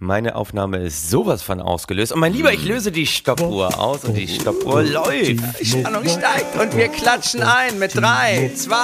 [0.00, 2.12] Meine Aufnahme ist sowas von ausgelöst.
[2.12, 5.40] Und mein Lieber, ich löse die Stoppuhr aus und die Stoppuhr läuft.
[5.66, 8.76] Spannung steigt und wir klatschen ein mit 3, 2,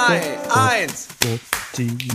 [0.53, 1.07] 1.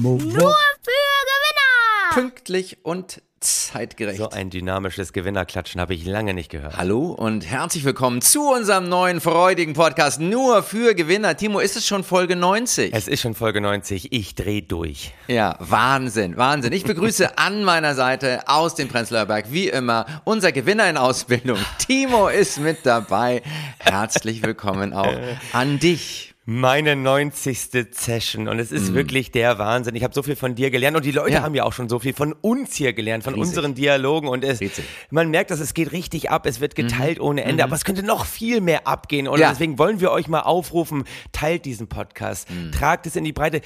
[0.03, 2.13] Nur für Gewinner!
[2.13, 4.19] Pünktlich und zeitgerecht.
[4.19, 6.77] So ein dynamisches Gewinnerklatschen habe ich lange nicht gehört.
[6.77, 11.37] Hallo und herzlich willkommen zu unserem neuen freudigen Podcast nur für Gewinner.
[11.37, 12.93] Timo, ist es schon Folge 90?
[12.93, 14.13] Es ist schon Folge 90.
[14.13, 15.15] Ich drehe durch.
[15.27, 16.73] Ja, Wahnsinn, Wahnsinn.
[16.73, 21.59] Ich begrüße an meiner Seite aus dem Prenzlauer Berg wie immer unser Gewinner in Ausbildung.
[21.79, 23.43] Timo ist mit dabei.
[23.79, 25.17] Herzlich willkommen auch
[25.53, 26.30] an dich.
[26.53, 27.87] Meine 90.
[27.93, 28.95] Session und es ist mm.
[28.95, 29.95] wirklich der Wahnsinn.
[29.95, 31.43] Ich habe so viel von dir gelernt und die Leute ja.
[31.43, 33.51] haben ja auch schon so viel von uns hier gelernt, von Riesig.
[33.51, 34.59] unseren Dialogen und es,
[35.11, 37.25] man merkt, dass es geht richtig ab, es wird geteilt mhm.
[37.25, 37.69] ohne Ende, mhm.
[37.69, 39.51] aber es könnte noch viel mehr abgehen und ja.
[39.51, 42.73] deswegen wollen wir euch mal aufrufen, teilt diesen Podcast, mhm.
[42.73, 43.61] tragt es in die Breite,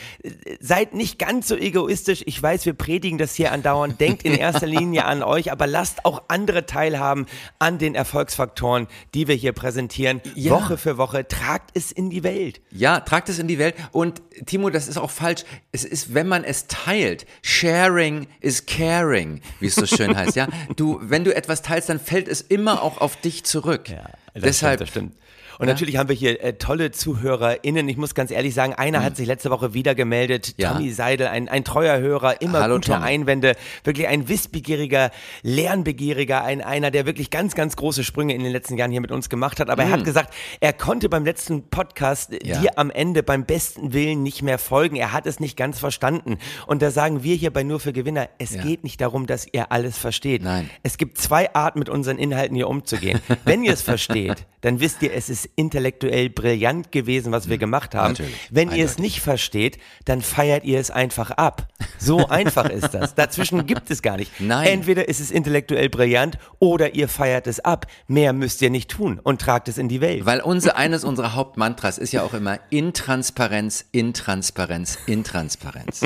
[0.60, 2.22] seid nicht ganz so egoistisch.
[2.26, 6.04] Ich weiß, wir predigen das hier andauernd, denkt in erster Linie an euch, aber lasst
[6.04, 7.24] auch andere teilhaben
[7.58, 10.52] an den Erfolgsfaktoren, die wir hier präsentieren, ja.
[10.52, 11.26] Woche für Woche.
[11.26, 12.60] Tragt es in die Welt.
[12.76, 13.76] Ja, tragt es in die Welt.
[13.92, 15.44] Und Timo, das ist auch falsch.
[15.70, 17.24] Es ist, wenn man es teilt.
[17.40, 20.34] Sharing is caring, wie es so schön heißt.
[20.34, 23.88] Ja, du, wenn du etwas teilst, dann fällt es immer auch auf dich zurück.
[23.88, 25.16] Ja, das Deshalb, stimmt, das stimmt.
[25.58, 25.72] Und ja.
[25.72, 27.88] natürlich haben wir hier äh, tolle ZuhörerInnen.
[27.88, 29.04] Ich muss ganz ehrlich sagen, einer mhm.
[29.04, 30.54] hat sich letzte Woche wieder gemeldet.
[30.56, 30.72] Ja.
[30.72, 33.02] Tommy Seidel, ein, ein treuer Hörer, immer Hallo, gute Tom.
[33.02, 33.54] Einwände.
[33.84, 35.10] Wirklich ein wissbegieriger,
[35.42, 39.12] lernbegieriger, ein, einer, der wirklich ganz, ganz große Sprünge in den letzten Jahren hier mit
[39.12, 39.70] uns gemacht hat.
[39.70, 39.90] Aber mhm.
[39.90, 40.04] er hat mhm.
[40.04, 42.60] gesagt, er konnte beim letzten Podcast ja.
[42.60, 44.96] dir am Ende beim besten Willen nicht mehr folgen.
[44.96, 46.38] Er hat es nicht ganz verstanden.
[46.66, 49.70] Und da sagen wir hier bei Nur für Gewinner, es geht nicht darum, dass ihr
[49.70, 50.42] alles versteht.
[50.42, 50.70] Nein.
[50.82, 53.20] Es gibt zwei Arten, mit unseren Inhalten hier umzugehen.
[53.44, 57.60] Wenn ihr es versteht, dann wisst ihr, es ist intellektuell brillant gewesen, was wir hm,
[57.60, 58.12] gemacht haben.
[58.12, 58.34] Natürlich.
[58.50, 61.68] Wenn ihr es nicht versteht, dann feiert ihr es einfach ab.
[61.98, 63.14] So einfach ist das.
[63.14, 64.32] Dazwischen gibt es gar nicht.
[64.40, 64.66] Nein.
[64.66, 67.86] Entweder ist es intellektuell brillant oder ihr feiert es ab.
[68.06, 70.26] Mehr müsst ihr nicht tun und tragt es in die Welt.
[70.26, 76.02] Weil unser, eines unserer Hauptmantras ist ja auch immer Intransparenz, Intransparenz, Intransparenz.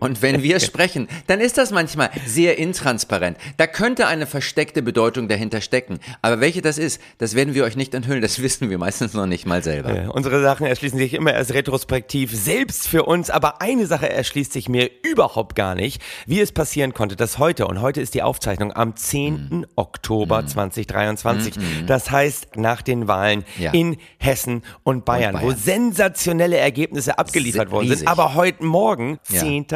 [0.00, 3.36] Und wenn wir sprechen, dann ist das manchmal sehr intransparent.
[3.56, 5.98] Da könnte eine versteckte Bedeutung dahinter stecken.
[6.22, 8.22] Aber welche das ist, das werden wir euch nicht enthüllen.
[8.22, 9.94] Das wissen wir meistens noch nicht mal selber.
[9.94, 13.30] Ja, unsere Sachen erschließen sich immer erst retrospektiv, selbst für uns.
[13.30, 17.66] Aber eine Sache erschließt sich mir überhaupt gar nicht, wie es passieren konnte, dass heute,
[17.66, 19.34] und heute ist die Aufzeichnung am 10.
[19.34, 19.66] Mhm.
[19.76, 20.48] Oktober mhm.
[20.48, 21.86] 2023, mhm.
[21.86, 23.72] das heißt nach den Wahlen ja.
[23.72, 28.08] in Hessen und Bayern, und Bayern, wo sensationelle Ergebnisse abgeliefert worden sind.
[28.08, 29.66] Aber heute Morgen, 10.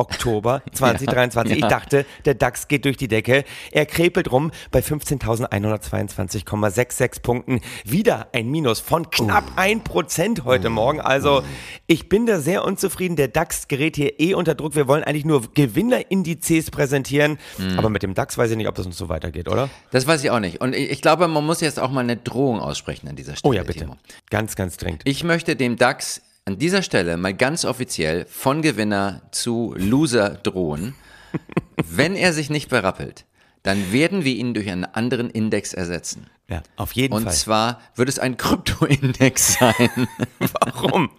[0.00, 1.40] Oktober 2023.
[1.50, 1.66] Ja, ja.
[1.66, 3.42] Ich dachte, der DAX geht durch die Decke.
[3.72, 7.60] Er krepelt rum bei 15.122,66 Punkten.
[7.84, 9.60] Wieder ein Minus von knapp uh.
[9.60, 10.70] 1% heute uh.
[10.70, 11.00] Morgen.
[11.00, 11.42] Also
[11.86, 13.16] ich bin da sehr unzufrieden.
[13.16, 14.74] Der DAX gerät hier eh unter Druck.
[14.74, 17.38] Wir wollen eigentlich nur Gewinnerindizes präsentieren.
[17.58, 17.78] Mm.
[17.78, 19.68] Aber mit dem DAX weiß ich nicht, ob das uns so weitergeht, oder?
[19.90, 20.60] Das weiß ich auch nicht.
[20.60, 23.50] Und ich glaube, man muss jetzt auch mal eine Drohung aussprechen an dieser Stelle.
[23.50, 23.80] Oh ja, bitte.
[23.80, 23.96] Timo.
[24.30, 25.02] Ganz, ganz dringend.
[25.04, 30.94] Ich möchte dem DAX an dieser Stelle mal ganz offiziell von Gewinner zu Loser drohen.
[31.76, 33.24] Wenn er sich nicht berappelt,
[33.62, 36.28] dann werden wir ihn durch einen anderen Index ersetzen.
[36.48, 37.32] Ja, auf jeden Und Fall.
[37.32, 40.08] Und zwar wird es ein Krypto-Index sein.
[40.38, 41.10] Warum?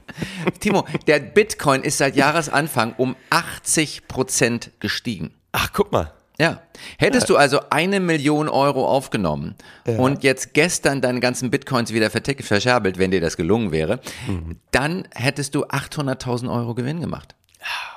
[0.60, 5.34] Timo, der Bitcoin ist seit Jahresanfang um 80 Prozent gestiegen.
[5.54, 6.14] Ach, guck mal.
[6.42, 6.60] Ja.
[6.98, 7.36] Hättest ja.
[7.36, 9.54] du also eine Million Euro aufgenommen
[9.86, 10.00] ja.
[10.00, 14.58] und jetzt gestern deine ganzen Bitcoins wieder verscherbelt, wenn dir das gelungen wäre, mhm.
[14.72, 17.36] dann hättest du 800.000 Euro Gewinn gemacht.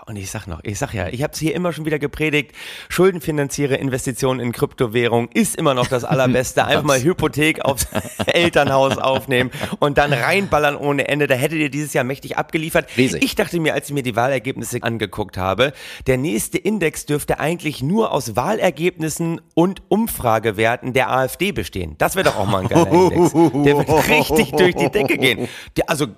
[0.06, 2.52] Und ich sag noch, ich sag ja, ich habe es hier immer schon wieder gepredigt,
[2.90, 6.66] schuldenfinanziere Investitionen in Kryptowährung ist immer noch das Allerbeste.
[6.66, 7.86] Einfach mal Hypothek aufs
[8.26, 11.26] Elternhaus aufnehmen und dann reinballern ohne Ende.
[11.26, 12.88] Da hättet ihr dieses Jahr mächtig abgeliefert.
[12.98, 13.24] Riesig.
[13.24, 15.72] Ich dachte mir, als ich mir die Wahlergebnisse angeguckt habe,
[16.06, 21.94] der nächste Index dürfte eigentlich nur aus Wahlergebnissen und Umfragewerten der AfD bestehen.
[21.96, 23.32] Das wäre doch auch mal ein geiler Index.
[23.32, 25.48] Der wird richtig durch die Decke gehen.
[25.76, 26.08] Der, also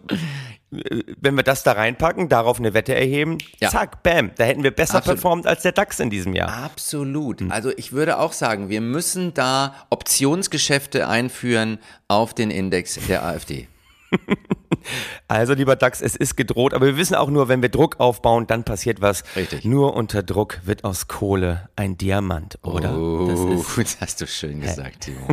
[0.71, 3.71] wenn wir das da reinpacken, darauf eine Wette erheben, ja.
[3.71, 5.21] zack, bam, da hätten wir besser Absolut.
[5.21, 6.49] performt als der DAX in diesem Jahr.
[6.65, 7.41] Absolut.
[7.41, 7.53] Hm.
[7.53, 11.79] Also ich würde auch sagen, wir müssen da Optionsgeschäfte einführen
[12.09, 13.69] auf den Index der AfD.
[15.29, 18.47] Also, lieber DAX, es ist gedroht, aber wir wissen auch nur, wenn wir Druck aufbauen,
[18.47, 19.25] dann passiert was.
[19.35, 19.65] Richtig.
[19.65, 22.97] Nur unter Druck wird aus Kohle ein Diamant, oder?
[22.97, 25.27] Oh, das, ist, das hast du schön gesagt, Timo.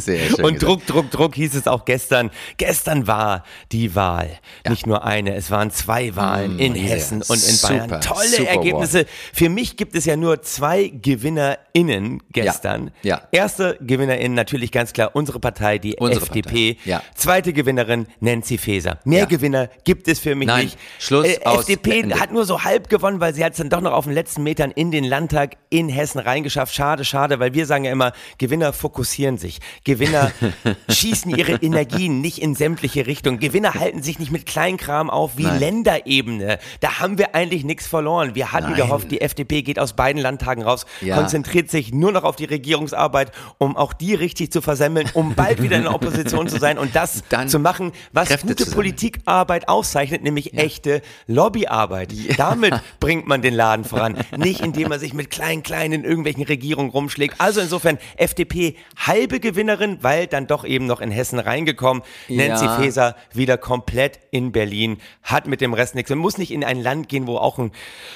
[0.00, 0.44] Sehr schön.
[0.44, 0.62] Und gesagt.
[0.62, 2.30] Druck, Druck, Druck hieß es auch gestern.
[2.56, 4.30] Gestern war die Wahl.
[4.64, 4.72] Ja.
[4.72, 7.88] Nicht nur eine, es waren zwei Wahlen mm, in Hessen und in Bayern.
[7.88, 8.98] Super, Tolle super Ergebnisse.
[9.00, 9.06] Wow.
[9.32, 12.90] Für mich gibt es ja nur zwei GewinnerInnen gestern.
[13.02, 13.16] Ja.
[13.16, 13.28] ja.
[13.30, 16.74] Erste GewinnerInnen natürlich ganz klar unsere Partei, die unsere FDP.
[16.74, 16.88] Partei.
[16.88, 17.02] Ja.
[17.14, 18.85] Zweite Gewinnerin Nancy Faeser.
[18.86, 18.98] Feser.
[19.04, 19.24] Mehr ja.
[19.26, 20.78] Gewinner gibt es für mich Nein, nicht.
[20.98, 22.20] Schluss äh, aus FDP Ende.
[22.20, 24.42] hat nur so halb gewonnen, weil sie hat es dann doch noch auf den letzten
[24.42, 26.74] Metern in den Landtag in Hessen reingeschafft.
[26.74, 29.58] Schade, schade, weil wir sagen ja immer, Gewinner fokussieren sich.
[29.84, 30.30] Gewinner
[30.88, 33.38] schießen ihre Energien nicht in sämtliche Richtungen.
[33.38, 35.60] Gewinner halten sich nicht mit Kleinkram auf wie Nein.
[35.60, 36.58] Länderebene.
[36.80, 38.34] Da haben wir eigentlich nichts verloren.
[38.34, 38.76] Wir hatten Nein.
[38.76, 41.16] gehofft, die FDP geht aus beiden Landtagen raus, Ja.
[41.16, 45.62] konzentriert sich nur noch auf die Regierungsarbeit, um auch die richtig zu versemmeln, um bald
[45.62, 48.76] wieder in der Opposition zu sein und das Dann zu machen, was Kräfte gute.
[48.76, 52.12] Politikarbeit auszeichnet, nämlich echte Lobbyarbeit.
[52.36, 56.44] Damit bringt man den Laden voran, nicht indem man sich mit klein klein in irgendwelchen
[56.44, 57.40] Regierungen rumschlägt.
[57.40, 62.02] Also insofern FDP halbe Gewinnerin, weil dann doch eben noch in Hessen reingekommen.
[62.28, 62.76] Nancy Ja.
[62.76, 66.10] Faeser wieder komplett in Berlin, hat mit dem Rest nichts.
[66.10, 67.72] Man muss nicht in ein Land gehen, wo auch ein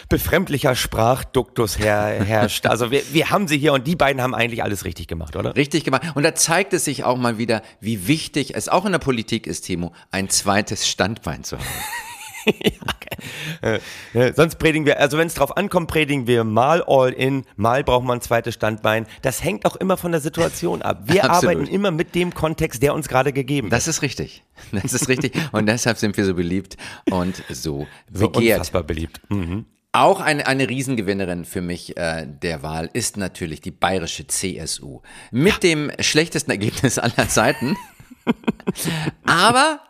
[0.09, 2.67] befremdlicher Sprachduktus her, herrscht.
[2.67, 5.57] Also wir, wir haben sie hier und die beiden haben eigentlich alles richtig gemacht, oder?
[5.57, 6.03] Richtig gemacht.
[6.15, 9.47] Und da zeigt es sich auch mal wieder, wie wichtig es auch in der Politik
[9.47, 11.67] ist, Timo, ein zweites Standbein zu haben.
[13.61, 13.81] Äh,
[14.15, 17.85] äh, sonst predigen wir, also wenn es drauf ankommt, predigen wir mal all in, mal
[17.85, 19.07] braucht man ein zweites Standbein.
[19.21, 21.03] Das hängt auch immer von der Situation ab.
[21.05, 21.57] Wir Absolut.
[21.57, 24.43] arbeiten immer mit dem Kontext, der uns gerade gegeben Das ist richtig.
[24.73, 25.35] Das ist richtig.
[25.53, 26.79] Und deshalb sind wir so beliebt
[27.11, 28.55] und so So begehrt.
[28.59, 29.21] unfassbar beliebt.
[29.29, 29.67] Mhm.
[29.93, 35.03] Auch eine, eine Riesengewinnerin für mich äh, der Wahl ist natürlich die bayerische CSU.
[35.31, 37.77] Mit dem schlechtesten Ergebnis aller Zeiten.
[39.27, 39.81] Aber,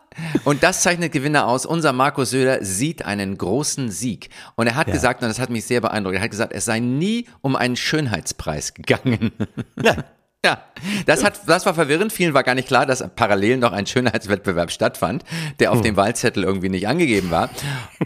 [0.45, 4.31] und das zeichnet Gewinner aus, unser Markus Söder sieht einen großen Sieg.
[4.57, 4.93] Und er hat Ja.
[4.95, 7.77] gesagt, und das hat mich sehr beeindruckt, er hat gesagt, es sei nie um einen
[7.77, 9.33] Schönheitspreis gegangen.
[9.77, 10.05] Nein.
[10.43, 10.63] Ja,
[11.05, 12.15] das, hat, das war verwirrend.
[12.15, 15.23] Vielen war gar nicht klar, dass parallel noch ein Schönheitswettbewerb stattfand,
[15.59, 17.51] der auf dem Wahlzettel irgendwie nicht angegeben war.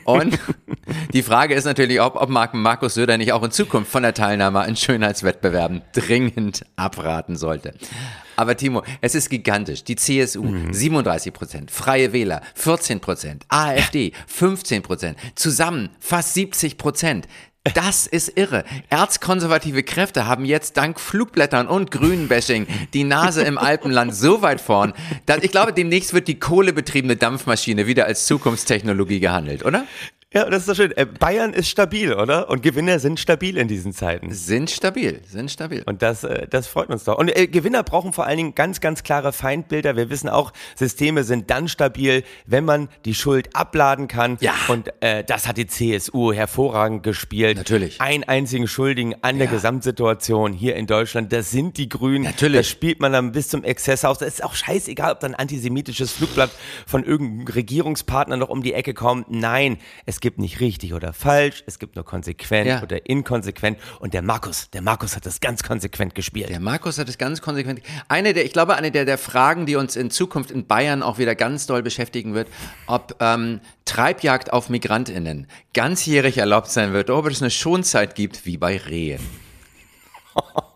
[0.03, 0.37] Und
[1.13, 4.15] die Frage ist natürlich, ob, ob Mark, Markus Söder nicht auch in Zukunft von der
[4.15, 7.73] Teilnahme an Schönheitswettbewerben dringend abraten sollte.
[8.37, 9.85] Aber Timo, es ist gigantisch.
[9.85, 17.29] Die CSU 37 Prozent, Freie Wähler 14 Prozent, AfD 15 Prozent, zusammen fast 70 Prozent.
[17.73, 18.63] Das ist irre.
[18.91, 24.93] Erzkonservative Kräfte haben jetzt dank Flugblättern und Grünbashing die Nase im Alpenland so weit vorn,
[25.25, 29.87] dass ich glaube, demnächst wird die kohlebetriebene Dampfmaschine wieder als Zukunftstechnologie gehandelt, oder?
[30.35, 30.91] Ja, das ist doch schön.
[30.97, 32.51] Äh, Bayern ist stabil, oder?
[32.51, 34.33] Und Gewinner sind stabil in diesen Zeiten.
[34.33, 35.85] Sind stabil, sind stabil.
[35.87, 37.17] Und das, äh, das freut uns doch.
[37.19, 39.95] Und äh, Gewinner brauchen vor allen Dingen ganz, ganz klare Feindbilder.
[39.95, 44.37] Wir wissen auch, Systeme sind dann stabil, wenn man die Schuld abladen kann.
[44.41, 44.55] Ja.
[44.67, 47.57] Und äh, das hat die CSU hervorragend gespielt.
[47.57, 48.01] Natürlich.
[48.01, 49.53] Einen einzigen Schuldigen an der Ja.
[49.53, 52.25] Gesamtsituation hier in Deutschland, das sind die Grünen.
[52.25, 52.59] Natürlich.
[52.59, 54.21] Das spielt man dann bis zum Exzess aus.
[54.21, 56.51] Es ist auch scheißegal, ob dann ein antisemitisches Flugblatt
[56.89, 59.31] von irgendeinem Regierungspartner noch um die Ecke kommt.
[59.31, 61.63] Nein, es gibt nicht richtig oder falsch.
[61.67, 62.83] Es gibt nur konsequent Ja.
[62.83, 63.79] oder inkonsequent.
[64.01, 66.49] Und der Markus, der Markus hat das ganz konsequent gespielt.
[66.49, 67.83] Der Markus hat es ganz konsequent.
[68.09, 71.19] Eine der, ich glaube, eine der, der Fragen, die uns in Zukunft in Bayern auch
[71.19, 72.49] wieder ganz doll beschäftigen wird,
[72.87, 78.47] ob ähm, Treibjagd auf MigrantInnen ganzjährig erlaubt sein wird, oder ob es eine Schonzeit gibt,
[78.47, 79.21] wie bei Rehen.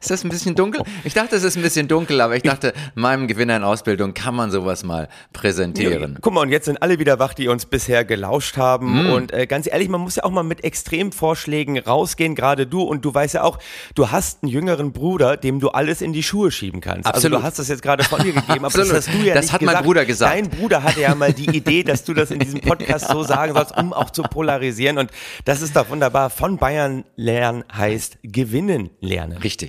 [0.00, 0.82] Ist das ein bisschen dunkel?
[1.04, 4.34] Ich dachte, es ist ein bisschen dunkel, aber ich dachte, meinem Gewinner in Ausbildung kann
[4.34, 6.18] man sowas mal präsentieren.
[6.20, 9.04] Guck mal, und jetzt sind alle wieder wach, die uns bisher gelauscht haben.
[9.04, 9.12] Mhm.
[9.12, 12.82] Und äh, ganz ehrlich, man muss ja auch mal mit Extremvorschlägen rausgehen, gerade du.
[12.82, 13.58] Und du weißt ja auch,
[13.94, 17.06] du hast einen jüngeren Bruder, dem du alles in die Schuhe schieben kannst.
[17.06, 17.40] Also Absolut.
[17.40, 19.52] du hast das jetzt gerade von dir gegeben, aber das hast du ja Das nicht
[19.52, 19.86] hat mein gesagt.
[19.86, 20.34] Bruder gesagt.
[20.34, 23.54] Dein Bruder hatte ja mal die Idee, dass du das in diesem Podcast so sagen
[23.54, 24.98] sollst, um auch zu polarisieren.
[24.98, 25.10] Und
[25.44, 26.30] das ist doch wunderbar.
[26.30, 29.38] Von Bayern lernen heißt gewinnen lernen.
[29.38, 29.61] Richtig.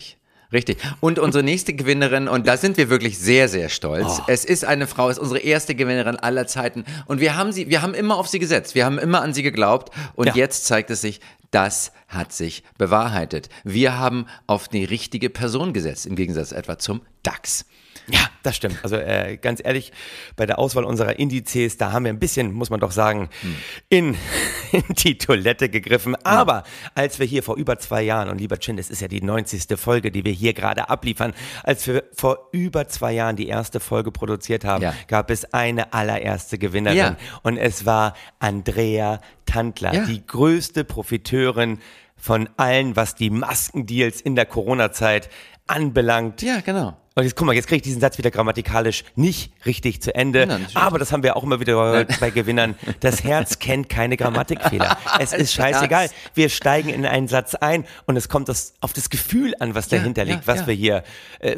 [0.51, 0.77] Richtig.
[0.99, 4.19] Und unsere nächste Gewinnerin, und da sind wir wirklich sehr, sehr stolz.
[4.19, 4.23] Oh.
[4.27, 6.85] Es ist eine Frau, ist unsere erste Gewinnerin aller Zeiten.
[7.07, 8.75] Und wir haben sie, wir haben immer auf sie gesetzt.
[8.75, 9.91] Wir haben immer an sie geglaubt.
[10.13, 10.35] Und Ja.
[10.35, 13.49] jetzt zeigt es sich, das hat sich bewahrheitet.
[13.63, 17.65] Wir haben auf die richtige Person gesetzt, im Gegensatz etwa zum DAX.
[18.07, 18.79] Ja, das stimmt.
[18.83, 19.93] Also äh, ganz ehrlich,
[20.35, 23.29] bei der Auswahl unserer Indizes, da haben wir ein bisschen, muss man doch sagen,
[23.89, 24.15] in,
[24.73, 26.15] in die Toilette gegriffen.
[26.25, 26.63] Aber
[26.95, 29.79] als wir hier vor über zwei Jahren, und lieber Chin, das ist ja die 90.
[29.79, 31.33] Folge, die wir hier gerade abliefern,
[31.63, 34.93] als wir vor über zwei Jahren die erste Folge produziert haben, Ja.
[35.07, 36.97] gab es eine allererste Gewinnerin.
[36.97, 37.17] Ja.
[37.43, 40.05] Und es war Andrea Tantler, Ja.
[40.05, 41.79] die größte Profiteurin
[42.17, 45.29] von allen, was die Maskendeals in der Corona-Zeit
[45.67, 46.41] anbelangt.
[46.41, 46.97] Ja, genau.
[47.15, 50.47] Und jetzt guck mal, jetzt kriege ich diesen Satz wieder grammatikalisch nicht richtig zu Ende.
[50.47, 52.75] Nein, aber das haben wir auch immer wieder gehört bei Gewinnern.
[53.01, 54.97] Das Herz kennt keine Grammatikfehler.
[55.19, 56.09] Es ist scheißegal.
[56.33, 59.89] Wir steigen in einen Satz ein und es kommt das, auf das Gefühl an, was
[59.89, 60.67] dahinter ja, liegt, was ja.
[60.67, 61.03] wir hier
[61.39, 61.55] äh,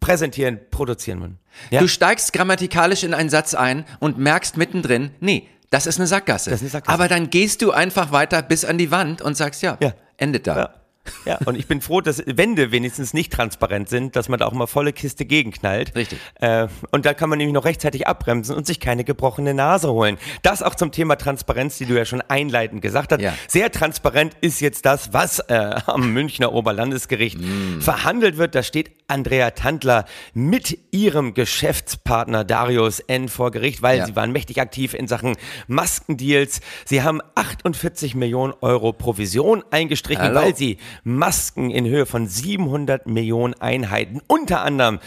[0.00, 1.38] präsentieren, produzieren wollen.
[1.70, 1.80] Ja?
[1.80, 6.50] Du steigst grammatikalisch in einen Satz ein und merkst mittendrin, nee, das ist eine Sackgasse.
[6.50, 6.94] Das ist eine Sackgasse.
[6.94, 9.92] Aber dann gehst du einfach weiter bis an die Wand und sagst, ja, Ja.
[10.16, 10.79] endet da.
[11.24, 11.38] Ja.
[11.44, 14.66] Und ich bin froh, dass Wände wenigstens nicht transparent sind, dass man da auch mal
[14.66, 15.94] volle Kiste gegenknallt.
[15.94, 16.18] Richtig.
[16.40, 20.18] Äh, und da kann man nämlich noch rechtzeitig abbremsen und sich keine gebrochene Nase holen.
[20.42, 23.20] Das auch zum Thema Transparenz, die du ja schon einleitend gesagt hast.
[23.20, 23.34] Ja.
[23.48, 25.54] Sehr transparent ist jetzt das, was äh,
[25.86, 27.80] am Münchner Oberlandesgericht mm.
[27.80, 28.54] verhandelt wird.
[28.54, 30.04] Da steht Andrea Tandler
[30.34, 33.28] mit ihrem Geschäftspartner Darius N.
[33.28, 34.06] vor Gericht, weil ja.
[34.06, 36.60] sie waren mächtig aktiv in Sachen Maskendeals.
[36.84, 40.40] Sie haben 48 Millionen Euro Provision eingestrichen, Hallo.
[40.40, 45.00] weil sie Masken in Höhe von 700 Millionen Einheiten, unter anderem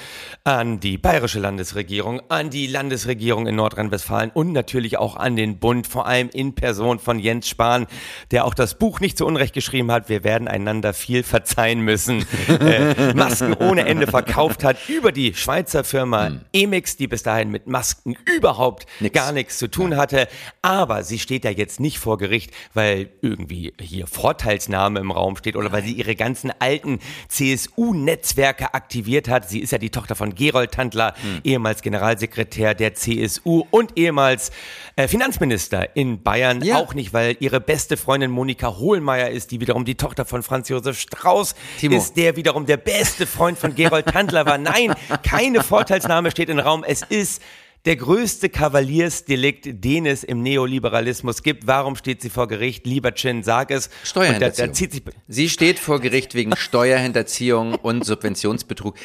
[0.43, 5.87] an die bayerische Landesregierung, an die Landesregierung in Nordrhein-Westfalen und natürlich auch an den Bund,
[5.87, 7.87] vor allem in Person von Jens Spahn,
[8.31, 12.25] der auch das Buch nicht zu Unrecht geschrieben hat, wir werden einander viel verzeihen müssen,
[12.47, 16.41] äh, Masken ohne Ende verkauft hat über die Schweizer Firma hm.
[16.53, 19.13] Emix, die bis dahin mit Masken überhaupt Nix.
[19.13, 20.27] gar nichts zu tun hatte,
[20.61, 25.55] aber sie steht ja jetzt nicht vor Gericht, weil irgendwie hier Vorteilsnahme im Raum steht
[25.55, 29.50] oder weil sie ihre ganzen alten CSU-Netzwerke aktiviert hat.
[29.50, 31.42] Sie ist ja die Tochter von Gerold Tandler, hm.
[31.44, 34.51] ehemals Generalsekretär der CSU und ehemals
[34.96, 36.62] äh, Finanzminister in Bayern.
[36.63, 36.77] Ja.
[36.77, 40.70] Auch nicht, weil ihre beste Freundin Monika Hohlmeier ist, die wiederum die Tochter von Franz
[40.70, 41.98] Josef Strauß Timo.
[41.98, 44.58] ist, der wiederum der beste Freund von Gerold Tandler war.
[44.58, 46.84] Nein, keine Vorteilsnahme steht im Raum.
[46.84, 47.42] Es ist
[47.85, 51.67] der größte Kavaliersdelikt, den es im Neoliberalismus gibt.
[51.67, 52.85] Warum steht sie vor Gericht?
[52.85, 53.89] Lieber Chin, sag es.
[54.03, 54.71] Steuerhinterziehung.
[54.71, 58.95] Da, da sie steht vor Gericht wegen Steuerhinterziehung und Subventionsbetrug.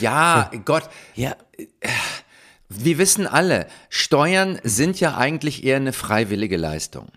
[0.00, 0.88] Ja, Gott.
[1.14, 1.36] Ja.
[2.68, 7.08] Wir wissen alle, Steuern sind ja eigentlich eher eine freiwillige Leistung.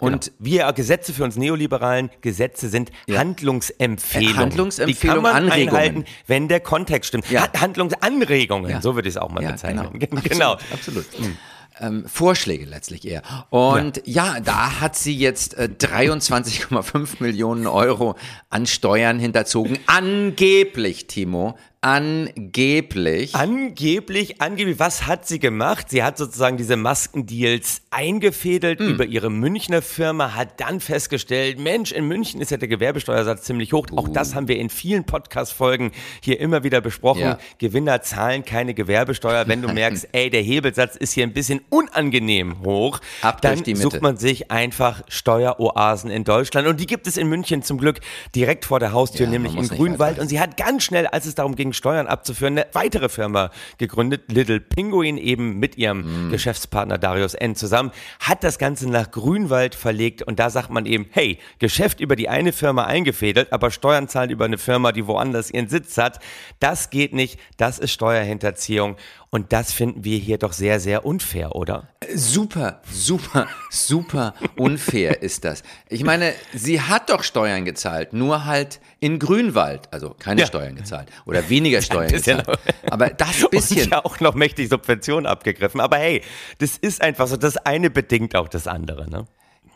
[0.00, 0.36] Und genau.
[0.38, 3.18] wir Gesetze für uns Neoliberalen, Gesetze sind ja.
[3.18, 4.36] Handlungsempfehlungen.
[4.36, 5.68] Handlungsempfehlungen, Die kann man Anregungen.
[5.68, 7.30] einhalten, wenn der Kontext stimmt.
[7.30, 7.48] Ja.
[7.58, 8.80] Handlungsanregungen, ja.
[8.80, 9.98] so würde ich es auch mal bezeichnen.
[9.98, 10.20] Genau.
[10.28, 10.52] genau.
[10.72, 11.06] Absolut.
[11.06, 11.20] absolut.
[11.20, 11.36] Mhm.
[11.80, 13.22] Ähm, Vorschläge letztlich eher.
[13.48, 18.16] Und ja, ja da hat sie jetzt äh, 23,5 Millionen Euro
[18.50, 19.78] an Steuern hinterzogen.
[19.86, 23.34] Angeblich, Timo, Angeblich.
[23.34, 24.78] Angeblich, angeblich.
[24.78, 25.88] Was hat sie gemacht?
[25.88, 28.88] Sie hat sozusagen diese Maskendeals eingefädelt hm.
[28.90, 33.72] über ihre Münchner Firma, hat dann festgestellt, Mensch, in München ist ja der Gewerbesteuersatz ziemlich
[33.72, 33.86] hoch.
[33.92, 33.96] Uh.
[33.96, 37.22] Auch das haben wir in vielen Podcast-Folgen hier immer wieder besprochen.
[37.22, 37.38] Ja.
[37.56, 39.48] Gewinner zahlen keine Gewerbesteuer.
[39.48, 44.02] Wenn du merkst, ey, der Hebelsatz ist hier ein bisschen unangenehm hoch, Ab dann sucht
[44.02, 46.68] man sich einfach Steueroasen in Deutschland.
[46.68, 48.00] Und die gibt es in München zum Glück
[48.34, 50.18] direkt vor der Haustür, ja, nämlich in Grünwald.
[50.18, 53.50] Und sie hat ganz schnell, als es darum ging, gegen Steuern abzuführen, eine weitere Firma
[53.78, 56.30] gegründet, Little Penguin, eben mit ihrem mhm.
[56.30, 57.54] Geschäftspartner Darius N.
[57.54, 62.16] zusammen, hat das Ganze nach Grünwald verlegt und da sagt man eben, hey, Geschäft über
[62.16, 66.18] die eine Firma eingefädelt, aber Steuern zahlen über eine Firma, die woanders ihren Sitz hat.
[66.58, 68.96] Das geht nicht, das ist Steuerhinterziehung
[69.32, 71.88] und das finden wir hier doch sehr, sehr unfair, oder?
[72.12, 75.62] Super, super, super unfair ist das.
[75.88, 80.46] Ich meine, sie hat doch Steuern gezahlt, nur halt in Grünwald, also keine ja.
[80.48, 82.44] Steuern gezahlt oder weniger Steuern gezahlt.
[82.90, 83.84] Aber das bisschen.
[83.84, 85.80] Und ja auch noch mächtig Subventionen abgegriffen.
[85.80, 86.22] Aber hey,
[86.58, 89.26] das ist einfach so, das eine bedingt auch das andere, ne?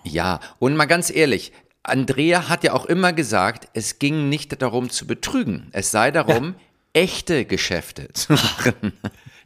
[0.02, 1.52] Ja, und mal ganz ehrlich,
[1.84, 5.68] Andrea hat ja auch immer gesagt, es ging nicht darum zu betrügen.
[5.72, 6.56] Es sei darum,
[6.94, 7.02] ja.
[7.02, 8.94] echte Geschäfte zu machen.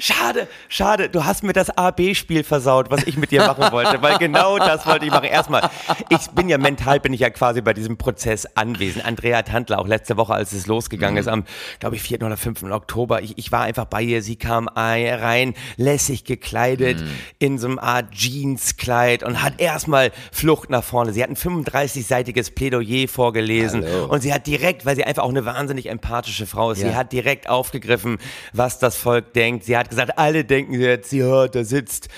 [0.00, 4.16] Schade, schade, du hast mir das A-B-Spiel versaut, was ich mit dir machen wollte, weil
[4.18, 5.24] genau das wollte ich machen.
[5.24, 5.68] Erstmal,
[6.08, 9.04] ich bin ja mental, bin ich ja quasi bei diesem Prozess anwesend.
[9.04, 11.20] Andrea Tandler, auch letzte Woche, als es losgegangen mhm.
[11.20, 11.44] ist, am,
[11.80, 12.22] glaube ich, 4.
[12.22, 12.62] oder 5.
[12.62, 17.10] Oktober, ich, ich war einfach bei ihr, sie kam rein, lässig gekleidet, mhm.
[17.40, 21.12] in so einem Art Jeans-Kleid und hat erstmal Flucht nach vorne.
[21.12, 24.06] Sie hat ein 35-seitiges Plädoyer vorgelesen Hallo.
[24.06, 26.90] und sie hat direkt, weil sie einfach auch eine wahnsinnig empathische Frau ist, ja.
[26.90, 28.18] sie hat direkt aufgegriffen,
[28.52, 29.64] was das Volk denkt.
[29.64, 32.08] Sie hat hat gesagt, alle denken jetzt, ja, da sitzt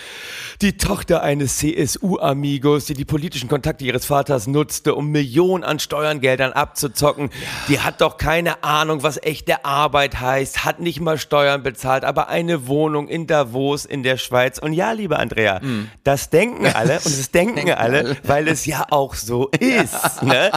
[0.60, 6.52] die Tochter eines CSU-Amigos, die die politischen Kontakte ihres Vaters nutzte, um Millionen an Steuergeldern
[6.52, 7.30] abzuzocken.
[7.30, 7.38] Ja.
[7.68, 12.28] Die hat doch keine Ahnung, was echte Arbeit heißt, hat nicht mal Steuern bezahlt, aber
[12.28, 14.58] eine Wohnung in Davos in der Schweiz.
[14.58, 15.88] Und ja, liebe Andrea, mhm.
[16.04, 20.22] das denken alle und es denken alle, weil es ja auch so ist.
[20.22, 20.50] Ne?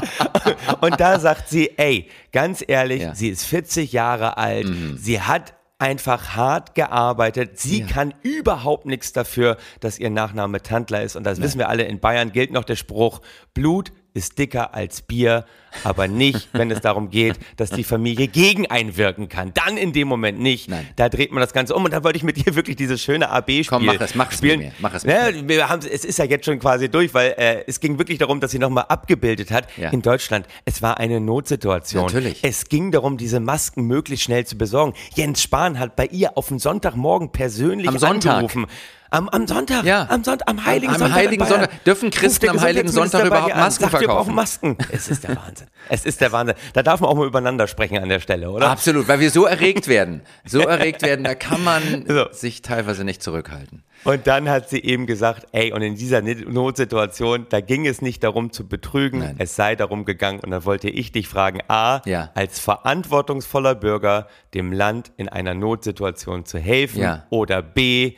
[0.81, 3.15] Und da sagt sie, ey, ganz ehrlich, ja.
[3.15, 4.97] sie ist 40 Jahre alt, mhm.
[4.97, 7.59] sie hat einfach hart gearbeitet.
[7.59, 7.87] Sie ja.
[7.87, 11.17] kann überhaupt nichts dafür, dass ihr Nachname Tandler ist.
[11.17, 11.45] Und das Nein.
[11.45, 11.83] wissen wir alle.
[11.83, 13.19] In Bayern gilt noch der Spruch,
[13.53, 15.45] Blut ist dicker als Bier,
[15.83, 19.53] aber nicht, wenn es darum geht, dass die Familie gegen einwirken kann.
[19.55, 20.69] Dann in dem Moment nicht.
[20.69, 20.87] Nein.
[20.95, 23.29] Da dreht man das Ganze um und da wollte ich mit dir wirklich dieses schöne
[23.29, 24.59] AB-Spiel Komm, mach es, mach es spielen.
[24.59, 24.73] Mit mir.
[24.79, 27.63] Mach es mit ja, wir haben, es ist ja jetzt schon quasi durch, weil äh,
[27.65, 29.89] es ging wirklich darum, dass sie nochmal abgebildet hat ja.
[29.89, 30.45] in Deutschland.
[30.65, 32.05] Es war eine Notsituation.
[32.05, 32.43] Natürlich.
[32.43, 34.93] Es ging darum, diese Masken möglichst schnell zu besorgen.
[35.15, 38.33] Jens Spahn hat bei ihr auf den Sonntagmorgen persönlich Am Sonntag.
[38.35, 38.67] angerufen
[39.13, 40.07] Am, am Sonntag, Ja.
[40.09, 41.15] am Sonntag, am Heiligen Am Sonntag.
[41.15, 41.45] Heiligen.
[41.45, 41.83] Sonntag.
[41.83, 44.17] Dürfen Christen am Heiligen Sonntag überhaupt Masken sagt, Wir verkaufen?
[44.25, 44.77] brauchen Masken.
[44.91, 45.67] Es ist der Wahnsinn.
[45.87, 46.55] Es ist der Wahnsinn.
[46.73, 48.71] Da darf man auch mal übereinander sprechen an der Stelle, oder?
[48.71, 50.21] Absolut, weil wir so erregt werden.
[50.45, 52.25] So erregt werden, da kann man So.
[52.31, 53.83] sich teilweise nicht zurückhalten.
[54.03, 58.23] Und dann hat sie eben gesagt, ey, und in dieser Notsituation, da ging es nicht
[58.23, 59.35] darum zu betrügen, Nein.
[59.37, 60.39] es sei darum gegangen.
[60.39, 62.31] Und dann wollte ich dich fragen, A, Ja.
[62.33, 67.27] als verantwortungsvoller Bürger dem Land in einer Notsituation zu helfen Ja.
[67.29, 68.15] oder B,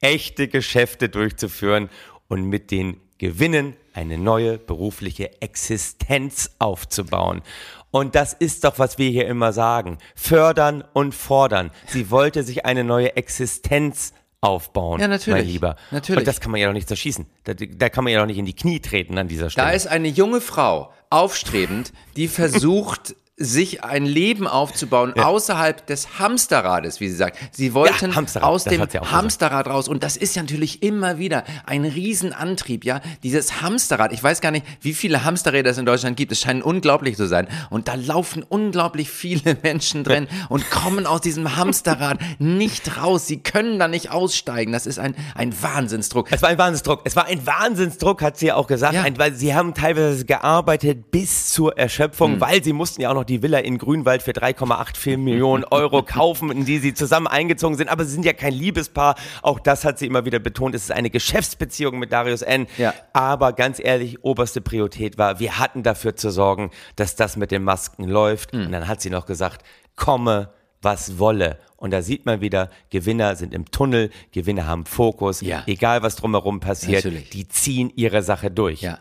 [0.00, 1.88] echte Geschäfte durchzuführen
[2.28, 7.42] und mit den Gewinnen eine neue berufliche Existenz aufzubauen.
[7.90, 9.98] Und das ist doch, was wir hier immer sagen.
[10.14, 11.70] Fördern und fordern.
[11.86, 15.40] Sie wollte sich eine neue Existenz aufbauen, Ja, natürlich.
[15.42, 15.76] mein Lieber.
[15.90, 16.20] Natürlich.
[16.20, 17.26] Und das kann man ja doch nicht zerschießen.
[17.44, 19.66] Da, da kann man ja doch nicht in die Knie treten an dieser Stelle.
[19.66, 27.00] Da ist eine junge Frau, aufstrebend, die versucht, sich ein Leben aufzubauen außerhalb des Hamsterrades,
[27.00, 27.38] wie sie sagt.
[27.52, 29.12] Sie wollten Ja, Hamsterrad, aus dem auch gesagt.
[29.12, 33.00] Hamsterrad raus und das ist ja natürlich immer wieder ein Riesenantrieb, ja.
[33.22, 36.62] Dieses Hamsterrad, ich weiß gar nicht, wie viele Hamsterräder es in Deutschland gibt, es scheinen
[36.62, 42.18] unglaublich zu sein und da laufen unglaublich viele Menschen drin und kommen aus diesem Hamsterrad
[42.38, 43.26] nicht raus.
[43.26, 46.26] Sie können da nicht aussteigen, das ist ein, ein Wahnsinnsdruck.
[46.32, 47.02] Es war ein Wahnsinnsdruck.
[47.04, 48.94] Es war ein Wahnsinnsdruck, hat sie ja auch gesagt.
[48.94, 49.02] Ja.
[49.02, 52.40] Ein, weil sie haben teilweise gearbeitet bis zur Erschöpfung, Hm.
[52.40, 56.50] weil sie mussten ja auch noch die Villa in Grünwald für 3,84 Millionen Euro kaufen,
[56.50, 57.88] in die sie zusammen eingezogen sind.
[57.88, 59.14] Aber sie sind ja kein Liebespaar.
[59.42, 60.74] Auch das hat sie immer wieder betont.
[60.74, 62.66] Es ist eine Geschäftsbeziehung mit Darius N.
[62.78, 62.94] Ja.
[63.12, 67.62] Aber ganz ehrlich, oberste Priorität war, wir hatten dafür zu sorgen, dass das mit den
[67.64, 68.52] Masken läuft.
[68.52, 68.66] Hm.
[68.66, 69.64] Und dann hat sie noch gesagt,
[69.96, 70.50] komme,
[70.82, 71.58] was wolle.
[71.76, 75.62] Und da sieht man wieder, Gewinner sind im Tunnel, Gewinner haben Fokus, Ja.
[75.66, 77.30] egal was drumherum passiert, Natürlich.
[77.30, 78.80] die ziehen ihre Sache durch.
[78.82, 78.98] Ja.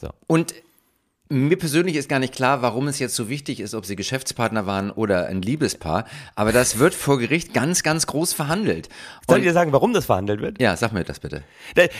[0.00, 0.08] So.
[0.26, 0.54] Und
[1.32, 4.66] mir persönlich ist gar nicht klar, warum es jetzt so wichtig ist, ob sie Geschäftspartner
[4.66, 6.04] waren oder ein Liebespaar.
[6.34, 8.88] Aber das wird vor Gericht ganz, ganz groß verhandelt.
[9.28, 10.60] Soll ich dir sagen, warum das verhandelt wird?
[10.60, 11.44] ja, sag mir das bitte.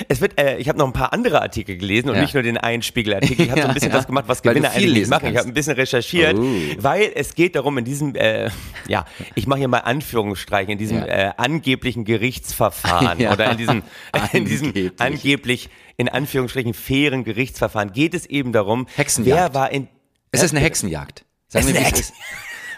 [0.08, 2.22] Es wird, äh, ich habe noch ein paar andere Artikel gelesen und Ja.
[2.22, 3.44] nicht nur den einen Spiegelartikel.
[3.46, 3.98] Ich habe so ein bisschen ja.
[3.98, 5.28] was gemacht, was Gewinner eigentlich lesen machen.
[5.30, 6.44] Ich habe ein bisschen recherchiert, Oh.
[6.78, 8.50] weil es geht darum, in diesem, äh,
[8.88, 9.04] ja,
[9.36, 11.06] ich mache hier mal Anführungsstreichen, in diesem Ja.
[11.06, 13.82] äh, angeblichen Gerichtsverfahren oder in diesem,
[14.32, 15.68] in diesem Angeblich.
[16.00, 19.38] In Anführungsstrichen, fairen Gerichtsverfahren geht es eben darum, Hexenjagd.
[19.38, 19.86] wer war in,
[20.30, 21.26] Es ist eine Hexenjagd.
[21.48, 22.14] Sagen Es wir, ist wie eine es ist.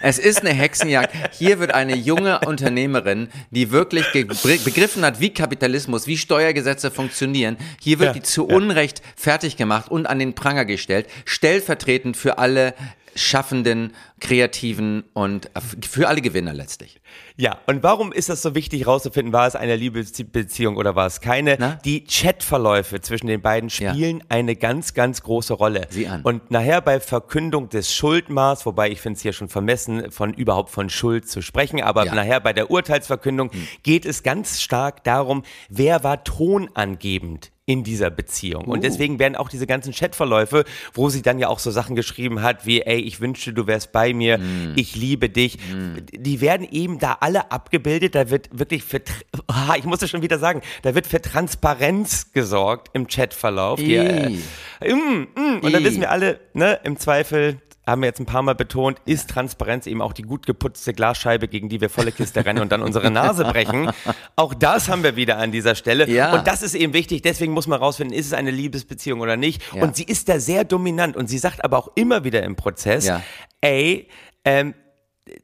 [0.05, 1.15] Es ist eine Hexenjagd.
[1.39, 8.01] Hier wird eine junge Unternehmerin, die wirklich begriffen hat, wie Kapitalismus, wie Steuergesetze funktionieren, hier
[8.01, 8.57] wird Ja, die zu ja.
[8.57, 12.75] Unrecht fertig gemacht und an den Pranger gestellt, stellvertretend für alle
[13.15, 15.51] Schaffenden, Kreativen und
[15.89, 17.01] für alle Gewinner letztlich.
[17.37, 21.21] Ja, und warum ist das so wichtig rauszufinden, war es eine Liebesbeziehung oder war es
[21.21, 21.57] keine?
[21.59, 21.79] Na?
[21.85, 25.87] Die Chatverläufe zwischen den beiden spielen eine ganz, ganz große Rolle.
[25.91, 26.23] Sieh an.
[26.23, 30.71] Und nachher bei Verkündung des Schuldmaß, wobei ich finde es hier schon vermessen, von überhaupt
[30.71, 32.15] von Schuld zu sprechen, aber Ja.
[32.15, 33.51] nachher bei der Urteilsverkündung
[33.83, 38.65] geht es ganz stark darum, wer war tonangebend in dieser Beziehung.
[38.65, 42.43] Und deswegen werden auch diese ganzen Chatverläufe, wo sie dann ja auch so Sachen geschrieben
[42.43, 44.41] hat, wie, ey, ich wünschte, du wärst bei mir,
[44.75, 45.59] ich liebe dich,
[46.13, 49.01] die werden eben da alle abgebildet, da wird wirklich für,
[49.79, 53.79] ich muss es schon wieder sagen, da wird für Transparenz gesorgt im Chatverlauf.
[53.79, 54.31] Die, äh,
[54.81, 58.43] mm, mm, und dann wissen wir alle, ne, im Zweifel, haben wir jetzt ein paar
[58.43, 62.45] Mal betont, ist Transparenz eben auch die gut geputzte Glasscheibe, gegen die wir volle Kiste
[62.45, 63.91] rennen und dann unsere Nase brechen.
[64.37, 66.09] Auch das haben wir wieder an dieser Stelle.
[66.09, 66.33] Ja.
[66.35, 69.63] Und das ist eben wichtig, deswegen muss man rausfinden, ist es eine Liebesbeziehung oder nicht.
[69.75, 69.83] Ja.
[69.83, 73.07] Und sie ist da sehr dominant und sie sagt aber auch immer wieder im Prozess,
[73.07, 73.23] Ja.
[73.61, 74.09] ey,
[74.45, 74.75] ähm,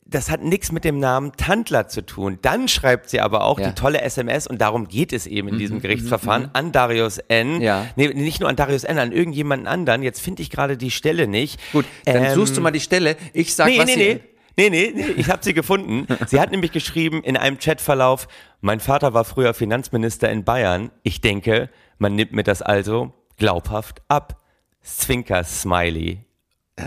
[0.04, 2.38] das hat nichts mit dem Namen Tandler zu tun.
[2.42, 3.66] Dann schreibt sie aber auch Ja.
[3.68, 7.60] Mhm, die tolle SMS und darum geht es eben in diesem Gerichtsverfahren an Darius N.
[7.60, 7.86] Ja.
[7.96, 10.02] Nee, nicht nur an Darius N, an irgendjemanden anderen.
[10.02, 11.60] Jetzt finde ich gerade die Stelle nicht.
[11.72, 13.16] Gut, dann Ähm, suchst du mal die Stelle.
[13.32, 14.20] Ich sag, Nee, was nee, sie, nee.
[14.56, 16.06] Nee, nee, nee, ich habe sie gefunden.
[16.26, 18.26] Sie hat nämlich geschrieben in einem Chatverlauf,
[18.60, 20.90] mein Vater war früher Finanzminister in Bayern.
[21.04, 24.40] Ich denke, man nimmt mir das also glaubhaft ab.
[24.82, 26.18] Zwinker-Smiley.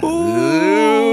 [0.01, 0.60] Uh,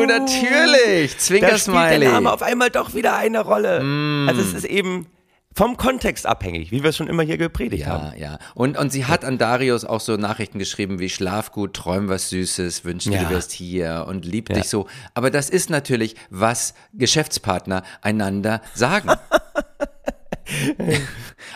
[0.08, 1.14] natürlich.
[1.14, 2.08] Da spielt der Zwinker-Smiley.
[2.08, 4.26] Name auf einmal doch wieder eine Rolle.
[4.28, 5.06] Also es ist eben
[5.54, 8.12] vom Kontext abhängig, wie wir es schon immer hier gepredigt haben.
[8.16, 8.38] Ja, ja.
[8.54, 12.30] Und, und sie hat an Darius auch so Nachrichten geschrieben wie Schlaf gut, träum was
[12.30, 13.24] Süßes, wünschte Ja.
[13.24, 14.54] du wärst hier und lieb Ja.
[14.56, 14.86] dich so.
[15.14, 19.10] Aber das ist natürlich, was Geschäftspartner einander sagen.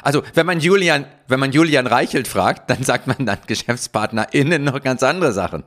[0.03, 4.83] also, wenn man Julian, wenn man Julian Reichelt fragt, dann sagt man dann GeschäftspartnerInnen noch
[4.83, 5.63] ganz andere Sachen.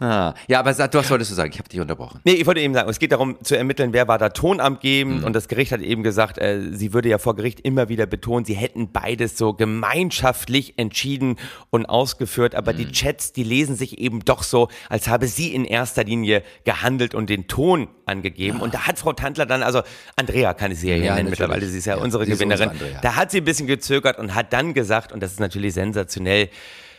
[0.00, 1.52] Ah, ja, aber sag, du was wolltest du sagen?
[1.52, 2.20] Ich habe dich unterbrochen.
[2.24, 5.24] Nee, ich wollte eben sagen, es geht darum zu ermitteln, wer war da tonamtgebend mhm.
[5.24, 8.44] und das Gericht hat eben gesagt, äh, sie würde ja vor Gericht immer wieder betonen,
[8.44, 11.36] sie hätten beides so gemeinschaftlich entschieden
[11.70, 12.78] und ausgeführt, aber mhm.
[12.78, 17.14] die Chats, die lesen sich eben doch so, als habe sie in erster Linie gehandelt
[17.14, 18.64] und den Ton angegeben ja.
[18.64, 19.82] und da hat Frau Tandler dann, also
[20.16, 22.70] Andrea kann ich sie ja hier ja, nennen mittlerweile, sie ist ja, ja unsere Gewinnerin,
[22.70, 25.74] unsere da hat sie ein bisschen gezögert und hat dann gesagt, und das ist natürlich
[25.74, 26.48] sensationell,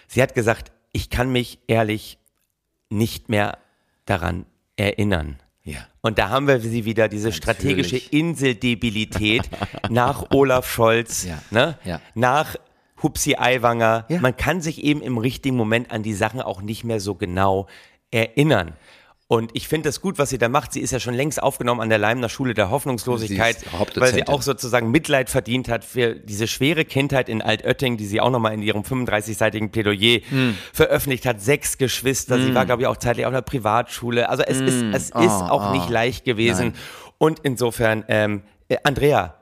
[0.07, 2.19] sie hat gesagt, ich kann mich ehrlich
[2.89, 3.57] nicht mehr
[4.05, 4.45] daran
[4.77, 5.37] erinnern.
[5.63, 5.79] Ja.
[6.01, 7.43] Und da haben wir sie wieder, diese Natürlich.
[7.43, 9.49] strategische Inseldebilität
[9.89, 11.41] nach Olaf Scholz, ja.
[11.49, 11.77] Ne?
[11.83, 12.01] Ja.
[12.13, 12.55] nach
[13.01, 14.05] Hupsi Aiwanger.
[14.21, 17.67] Man kann sich eben im richtigen Moment an die Sachen auch nicht mehr so genau
[18.11, 18.73] erinnern.
[19.27, 20.71] Und ich finde das gut, was sie da macht.
[20.71, 23.57] Sie ist ja schon längst aufgenommen an der Leimner Schule der Hoffnungslosigkeit,
[23.95, 28.21] weil sie auch sozusagen Mitleid verdient hat für diese schwere Kindheit in Altötting, die sie
[28.21, 30.51] auch nochmal in ihrem 35-seitigen Plädoyer mm.
[30.73, 31.41] veröffentlicht hat.
[31.41, 32.37] Sechs Geschwister.
[32.37, 32.41] Mm.
[32.41, 32.55] Sie hm.
[32.55, 34.29] war, glaube ich, auch zeitlich auf einer Privatschule.
[34.29, 34.67] Also es mm.
[34.67, 35.73] ist, es oh, ist auch oh.
[35.73, 36.67] nicht leicht gewesen.
[36.67, 36.75] Nein.
[37.17, 39.33] Und insofern, ähm, äh, Andrea,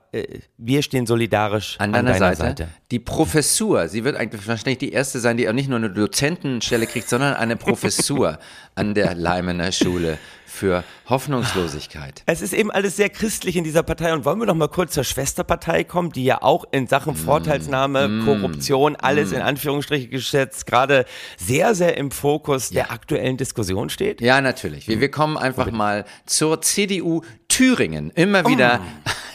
[0.58, 2.38] wir stehen solidarisch an, an deiner Seite.
[2.38, 2.67] Seite.
[2.91, 6.86] Die Professur, sie wird eigentlich wahrscheinlich die erste sein, die auch nicht nur eine Dozentenstelle
[6.86, 8.38] kriegt, sondern eine Professur
[8.76, 10.19] an der Leimener Schule
[10.54, 12.24] für Hoffnungslosigkeit.
[12.26, 14.13] Es ist eben alles sehr christlich in dieser Partei.
[14.13, 17.18] Und wollen wir noch mal kurz zur Schwesterpartei kommen, die ja auch in Sachen mm.
[17.18, 18.26] Vorteilsnahme, mm.
[18.26, 19.36] Korruption, alles mm.
[19.36, 21.06] in Anführungsstriche gesetzt, gerade
[21.38, 22.84] sehr, sehr im Fokus ja.
[22.84, 24.22] der aktuellen Diskussion steht?
[24.22, 24.88] Ja, natürlich.
[24.88, 28.12] Wir, wir kommen einfach mal zur CDU Thüringen.
[28.16, 28.80] Immer wieder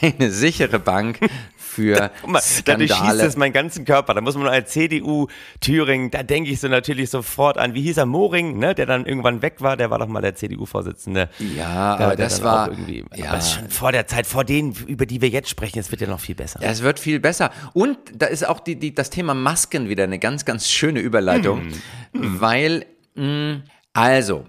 [0.01, 0.05] oh.
[0.05, 1.19] eine sichere Bank
[1.79, 2.87] für mal, Skandale.
[2.87, 4.13] Dadurch schießt es meinen ganzen Körper.
[4.13, 5.27] Da muss man als CDU
[5.59, 9.05] Thüringen, da denke ich so natürlich sofort an, wie hieß er, Moring, ne, der dann
[9.05, 11.29] irgendwann weg war, der war doch mal der CDU-Vorsitzende.
[11.39, 13.29] Ja, der, aber das war irgendwie, ja.
[13.29, 16.01] aber ist schon vor der Zeit, vor denen, über die wir jetzt sprechen, es wird
[16.01, 16.59] ja noch viel besser.
[16.61, 17.51] Ja, es wird viel besser.
[17.73, 21.61] Und da ist auch die, die, das Thema Masken wieder eine ganz, ganz schöne Überleitung,
[21.61, 22.41] hm.
[22.41, 23.63] Weil, mh, hm,
[23.93, 24.45] also,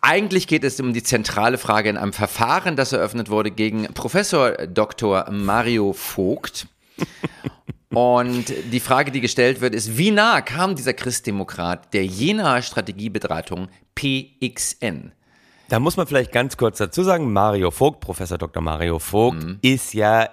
[0.00, 4.52] eigentlich geht es um die zentrale Frage in einem Verfahren, das eröffnet wurde gegen Professor
[4.66, 5.30] Dr.
[5.30, 6.66] Mario Vogt.
[7.90, 13.68] Und die Frage, die gestellt wird, ist, wie nah kam dieser Christdemokrat der Jenaer Strategieberatung
[13.94, 15.12] PXN?
[15.68, 18.62] Da muss man vielleicht ganz kurz dazu sagen, Mario Vogt, Professor Dr.
[18.62, 19.58] Mario Vogt, mhm.
[19.62, 20.28] ist ja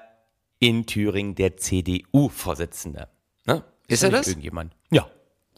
[0.60, 3.10] in Thüringen der CDU-Vorsitzende.
[3.46, 3.64] Ne?
[3.88, 4.28] Ist, ist er das?
[4.28, 4.74] Irgendjemand?
[4.92, 5.08] Ja,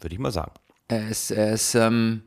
[0.00, 0.52] würde ich mal sagen.
[0.88, 2.22] Er ist, er ist ähm,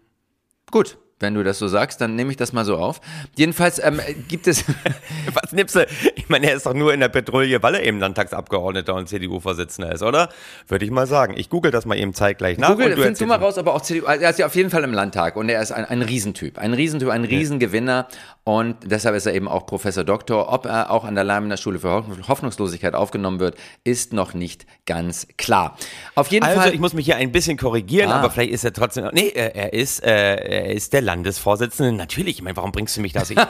[0.69, 0.97] gut.
[1.21, 3.01] Wenn du das so sagst, dann nehme ich das mal so auf.
[3.35, 4.65] Jedenfalls ähm, gibt es.
[5.33, 5.85] Was nimmst du?
[6.15, 9.91] Ich meine, er ist doch nur in der Petrouille, weil er eben Landtagsabgeordneter und CDU-Vorsitzender
[9.91, 10.29] ist, oder?
[10.67, 11.35] Würde ich mal sagen.
[11.37, 12.69] Ich google das mal eben zeitgleich nach.
[12.69, 14.05] Google, du findest du mal raus, aber auch CDU.
[14.05, 16.57] Er ist ja auf jeden Fall im Landtag und er ist ein, ein Riesentyp.
[16.57, 18.07] Ein Riesentyp, ein Riesengewinner.
[18.43, 20.51] Und deshalb ist er eben auch Professor Doktor.
[20.51, 25.27] Ob er auch an der Leimener Schule für Hoffnungslosigkeit aufgenommen wird, ist noch nicht ganz
[25.37, 25.77] klar.
[26.15, 26.63] Auf jeden also, Fall.
[26.65, 28.19] Also, ich muss mich hier ein bisschen korrigieren, ah.
[28.19, 29.09] aber vielleicht ist er trotzdem.
[29.13, 31.91] Nee, er ist, äh, er ist der Landesvorsitzende.
[31.91, 33.19] Natürlich, ich meine, warum bringst du mich da?
[33.19, 33.45] Also ich, ich,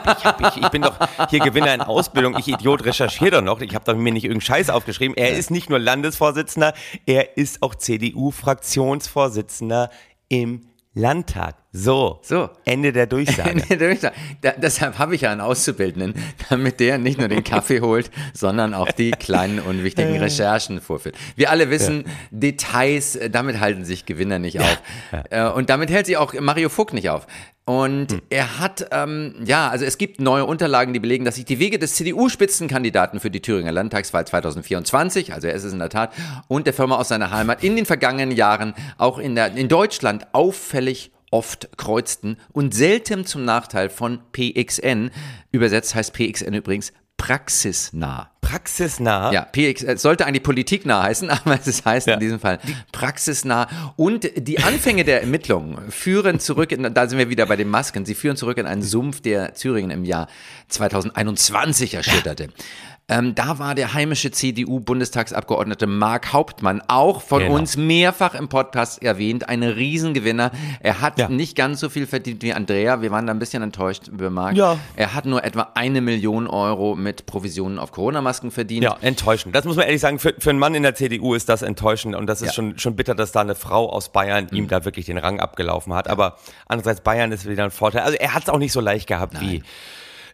[0.56, 0.98] ich, ich, bin doch
[1.30, 2.36] hier Gewinner in Ausbildung.
[2.38, 3.60] Ich Idiot recherchiere doch noch.
[3.60, 5.16] Ich habe doch mir nicht irgendeinen Scheiß aufgeschrieben.
[5.16, 6.74] Er ist nicht nur Landesvorsitzender,
[7.06, 9.90] er ist auch CDU-Fraktionsvorsitzender
[10.28, 10.62] im
[10.94, 11.56] Landtag.
[11.74, 12.50] So, so.
[12.66, 13.50] Ende der Durchsage.
[13.50, 14.14] Ende der Durchsage.
[14.42, 16.14] Da, deshalb habe ich ja einen Auszubildenden,
[16.50, 21.16] damit der nicht nur den Kaffee holt, sondern auch die kleinen unwichtigen Recherchen vorführt.
[21.34, 22.12] Wir alle wissen, ja.
[22.30, 24.82] Details, äh, damit halten sich Gewinner nicht auf.
[25.30, 25.48] Ja.
[25.48, 27.26] Äh, und damit hält sich auch Mario Vogt nicht auf.
[27.64, 28.22] Und hm.
[28.28, 31.78] er hat, ähm, ja, also es gibt neue Unterlagen, die belegen, dass sich die Wege
[31.78, 36.12] des CDU-Spitzenkandidaten für die Thüringer Landtagswahl 2024, also er ist es in der Tat,
[36.48, 40.26] und der Firma aus seiner Heimat in den vergangenen Jahren auch in, der, in Deutschland
[40.32, 45.10] auffällig oft kreuzten und selten zum Nachteil von PXN.
[45.50, 48.30] Übersetzt heißt PXN übrigens praxisnah.
[48.40, 49.32] Praxisnah?
[49.32, 52.14] Ja, PX, es sollte eigentlich politiknah heißen, aber es heißt ja.
[52.14, 52.58] in diesem Fall
[52.90, 53.68] praxisnah.
[53.94, 58.04] Und die Anfänge der Ermittlungen führen zurück, in, da sind wir wieder bei den Masken,
[58.04, 60.26] sie führen zurück in einen Sumpf, der Thüringen im Jahr
[60.68, 62.48] 2021 erschütterte.
[63.12, 67.56] Ähm, da war der heimische CDU-Bundestagsabgeordnete Marc Hauptmann auch von genau.
[67.56, 70.50] uns mehrfach im Podcast erwähnt, ein Riesengewinner.
[70.80, 71.28] Er hat ja.
[71.28, 73.02] nicht ganz so viel verdient wie Andrea.
[73.02, 74.56] Wir waren da ein bisschen enttäuscht über Marc.
[74.56, 74.78] Ja.
[74.96, 78.84] Er hat nur etwa eine Million Euro mit Provisionen auf Corona-Masken verdient.
[78.84, 79.54] Ja, enttäuschend.
[79.54, 82.14] Das muss man ehrlich sagen, für, für einen Mann in der CDU ist das enttäuschend
[82.14, 82.52] und das ist ja.
[82.54, 84.56] schon, schon bitter, dass da eine Frau aus Bayern mhm.
[84.56, 86.08] ihm da wirklich den Rang abgelaufen hat.
[86.08, 88.02] Aber andererseits Bayern ist wieder ein Vorteil.
[88.02, 89.42] Also er hat es auch nicht so leicht gehabt Nein.
[89.42, 89.62] wie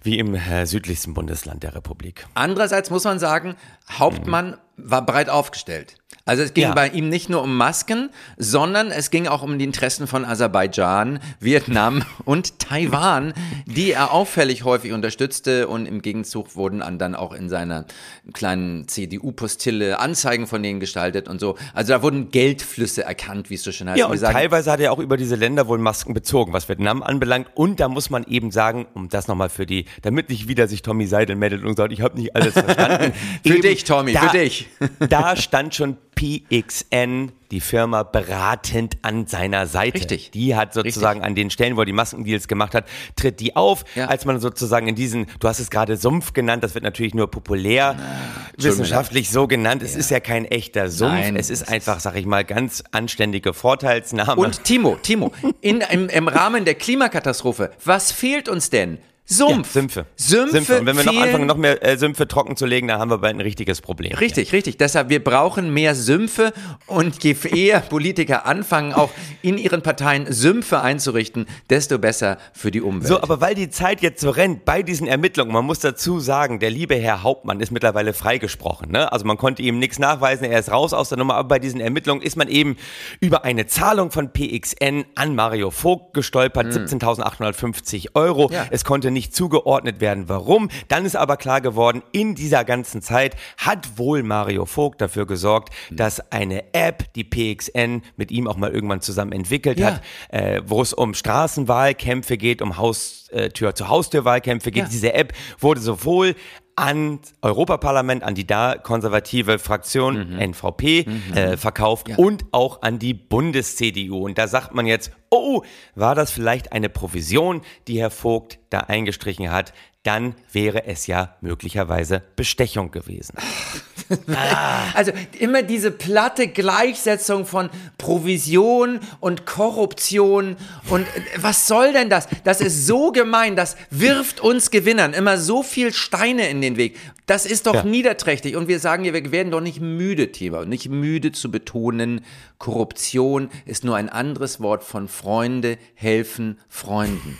[0.02, 2.26] wie im äh, südlichsten Bundesland der Republik.
[2.34, 3.56] Andererseits muss man sagen,
[3.90, 5.97] Hauptmann war breit aufgestellt.
[6.28, 6.74] Also es ging ja.
[6.74, 11.20] bei ihm nicht nur um Masken, sondern es ging auch um die Interessen von Aserbaidschan,
[11.40, 13.32] Vietnam und Taiwan,
[13.64, 17.86] die er auffällig häufig unterstützte und im Gegenzug wurden dann auch in seiner
[18.34, 21.56] kleinen CDU-Postille Anzeigen von denen gestaltet und so.
[21.72, 23.98] Also da wurden Geldflüsse erkannt, wie es so schön heißt.
[23.98, 27.48] Ja, und teilweise hat er auch über diese Länder wohl Masken bezogen, was Vietnam anbelangt.
[27.54, 30.82] Und da muss man eben sagen, um das nochmal für die, damit nicht wieder sich
[30.82, 33.14] Tommy Seidel meldet und sagt, ich habe nicht alles verstanden.
[33.46, 34.68] für eben, dich, Tommy, da, für dich.
[35.08, 40.00] da stand schon PXN, die Firma, beratend an seiner Seite.
[40.00, 40.32] Richtig.
[40.32, 41.26] Die hat sozusagen Richtig.
[41.26, 44.06] an den Stellen, wo er die Maskendeals gemacht hat, tritt die auf, ja.
[44.06, 47.30] als man sozusagen in diesen, du hast es gerade Sumpf genannt, das wird natürlich nur
[47.30, 49.80] populär Na, wissenschaftlich so genannt.
[49.84, 50.00] Es ja.
[50.00, 54.40] ist ja kein echter Sumpf, Nein, es ist einfach, sag ich mal, ganz anständige Vorteilsnahme.
[54.40, 58.98] Und Timo, Timo, in, im, im Rahmen der Klimakatastrophe, was fehlt uns denn?
[59.30, 59.66] Sumpf.
[59.66, 60.06] Ja, Sümpfe.
[60.16, 60.52] Sümpfe.
[60.52, 60.80] Sümpfe.
[60.80, 63.18] Und wenn wir noch anfangen, noch mehr äh, Sümpfe trocken zu legen, dann haben wir
[63.18, 64.14] bald ein richtiges Problem.
[64.14, 64.52] Richtig, ja.
[64.52, 64.78] richtig.
[64.78, 66.54] Deshalb, wir brauchen mehr Sümpfe
[66.86, 69.10] und je eher Politiker anfangen, auch
[69.42, 73.08] in ihren Parteien Sümpfe einzurichten, desto besser für die Umwelt.
[73.08, 76.58] So, aber weil die Zeit jetzt so rennt bei diesen Ermittlungen, man muss dazu sagen,
[76.58, 78.90] der liebe Herr Hauptmann ist mittlerweile freigesprochen.
[78.90, 79.12] Ne?
[79.12, 81.80] Also man konnte ihm nichts nachweisen, er ist raus aus der Nummer, aber bei diesen
[81.80, 82.76] Ermittlungen ist man eben
[83.20, 86.84] über eine Zahlung von PXN an Mario Vogt gestolpert, hm.
[86.86, 88.50] 17.850 Euro.
[88.50, 88.66] Ja.
[88.70, 90.28] Es konnte nicht nicht zugeordnet werden.
[90.28, 90.68] Warum?
[90.86, 95.74] Dann ist aber klar geworden, in dieser ganzen Zeit hat wohl Mario Vogt dafür gesorgt,
[95.90, 99.86] dass eine App, die PXN, mit ihm auch mal irgendwann zusammen entwickelt ja.
[99.86, 104.84] hat, äh, wo es um Straßenwahlkämpfe geht, um Haustür zu Haustürwahlkämpfe geht.
[104.84, 104.88] Ja.
[104.88, 106.36] Diese App wurde sowohl
[106.78, 110.38] an Europaparlament, an die da konservative Fraktion mhm.
[110.38, 111.36] NVP mhm.
[111.36, 112.16] Äh, verkauft ja.
[112.16, 114.24] und auch an die Bundes-CDU.
[114.24, 115.62] Und da sagt man jetzt, oh,
[115.96, 119.72] war das vielleicht eine Provision, die Herr Vogt da eingestrichen hat?
[120.04, 123.34] Dann wäre es ja möglicherweise Bestechung gewesen.
[124.94, 130.56] Also immer diese platte Gleichsetzung von Provision und Korruption
[130.88, 132.26] und äh, was soll denn das?
[132.44, 136.96] Das ist so gemein, das wirft uns Gewinnern immer so viel Steine in den Weg.
[137.26, 137.82] Das ist doch ja.
[137.84, 142.24] niederträchtig und wir sagen ja, wir werden doch nicht müde, Thema, nicht müde zu betonen,
[142.58, 147.38] Korruption ist nur ein anderes Wort von Freunde helfen Freunden.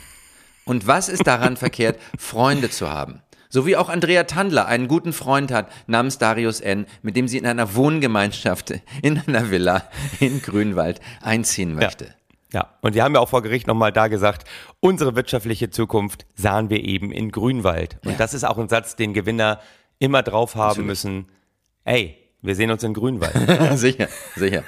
[0.64, 3.22] Und was ist daran verkehrt, Freunde zu haben?
[3.48, 7.38] So wie auch Andrea Tandler einen guten Freund hat namens Darius N., mit dem sie
[7.38, 9.84] in einer Wohngemeinschaft in einer Villa
[10.20, 12.04] in Grünwald einziehen möchte.
[12.04, 12.10] Ja.
[12.50, 14.48] Ja, und wir haben ja auch vor Gericht nochmal da gesagt,
[14.80, 17.98] unsere wirtschaftliche Zukunft sahen wir eben in Grünwald.
[18.06, 18.16] Und ja.
[18.16, 19.60] das ist auch ein Satz, den Gewinner
[19.98, 20.86] immer drauf haben Natürlich.
[20.86, 21.28] müssen.
[21.84, 23.34] Ey, wir sehen uns in Grünwald.
[23.78, 24.62] sicher, sicher.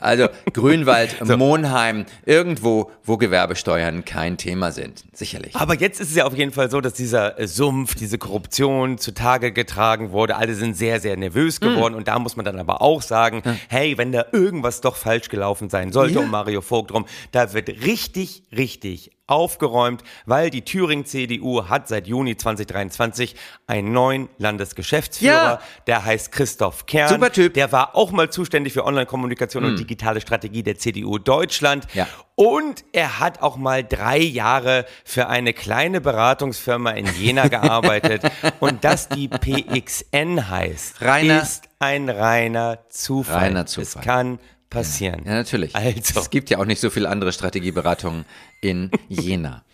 [0.00, 1.36] Also Grünwald, so.
[1.36, 5.04] Monheim, irgendwo, wo Gewerbesteuern kein Thema sind.
[5.12, 5.56] Sicherlich.
[5.56, 8.98] Aber jetzt ist es ja auf jeden Fall so, dass dieser äh, Sumpf, diese Korruption
[8.98, 10.36] zutage getragen wurde.
[10.36, 11.68] Alle sind sehr, sehr nervös hm.
[11.68, 11.94] geworden.
[11.94, 11.98] Mm.
[11.98, 13.56] Und da muss man dann aber auch sagen, ja.
[13.68, 16.20] hey, wenn da irgendwas doch falsch gelaufen sein sollte ja.
[16.20, 22.36] um Mario Vogt rum, da wird richtig, richtig aufgeräumt, weil die Thüringen-CDU hat seit Juni
[22.36, 25.60] 2023 einen neuen Landesgeschäftsführer, ja.
[25.86, 27.10] der heißt Christoph Kern.
[27.10, 27.54] Super Typ.
[27.54, 29.70] Der war auch mal zuständig für Online-Kommunikation mhm.
[29.70, 31.86] und digitale Strategie der CDU Deutschland.
[31.94, 32.06] Ja.
[32.34, 38.22] Und er hat auch mal drei Jahre für eine kleine Beratungsfirma in Jena gearbeitet.
[38.60, 43.38] und dass die PXN heißt, reiner, ist ein reiner Zufall.
[43.38, 44.02] Reiner Zufall.
[44.02, 44.38] Es kann
[44.70, 45.22] passieren.
[45.24, 45.74] Ja, natürlich.
[45.74, 46.20] Also.
[46.20, 48.24] Es gibt ja auch nicht so viele andere Strategieberatungen
[48.60, 49.64] in Jena.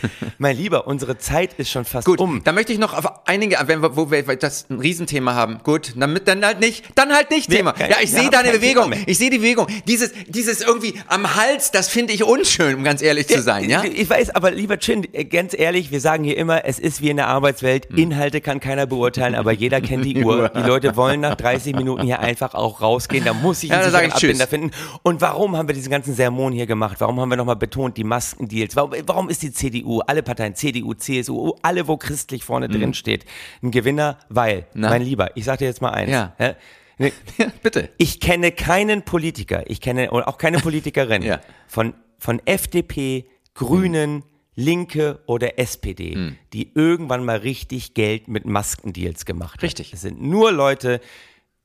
[0.38, 2.42] mein Lieber, unsere Zeit ist schon fast Gut, um.
[2.44, 5.60] Da möchte ich noch auf einige, wenn wir, wo wir das ein Riesenthema haben.
[5.62, 7.74] Gut, damit dann halt nicht, dann halt nicht Thema.
[7.78, 8.92] ja, ich sehe deine Bewegung.
[9.06, 9.66] Ich sehe die Bewegung.
[9.86, 13.84] Dieses, dieses irgendwie am Hals, das finde ich unschön, um ganz ehrlich zu sein, ja?
[13.84, 17.10] Ich weiß, aber lieber Chin, äh, ganz ehrlich, wir sagen hier immer, es ist wie
[17.10, 17.88] in der Arbeitswelt.
[17.88, 17.98] Hm.
[17.98, 20.48] Inhalte kann keiner beurteilen, aber jeder kennt die Uhr.
[20.54, 23.24] Die Leute wollen nach 30 Minuten hier einfach auch rausgehen.
[23.24, 24.70] Da muss ich ja, einen ich Abbinder finden.
[25.02, 26.96] Und warum haben wir diesen ganzen Sermon hier gemacht?
[27.00, 28.76] Warum haben wir nochmal betont, die Maskendeals?
[28.76, 32.72] Warum, warum ist die CDU, alle Parteien, CDU, CSU, alle, wo christlich vorne mhm.
[32.72, 33.24] drin steht,
[33.62, 34.90] ein Gewinner, weil, Na?
[34.90, 36.10] mein Lieber, ich sag dir jetzt mal eins.
[36.10, 36.34] Ja.
[36.98, 37.90] ja bitte.
[37.98, 41.40] Ich kenne keinen Politiker, ich kenne auch keine Politikerin ja.
[41.68, 44.22] von, von FDP, Grünen, mhm.
[44.54, 46.36] Linke oder SPD, mhm.
[46.52, 49.62] die irgendwann mal richtig Geld mit Maskendeals gemacht haben.
[49.62, 49.92] Richtig.
[49.92, 51.00] Es sind nur Leute